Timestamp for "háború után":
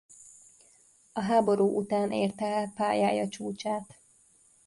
1.21-2.11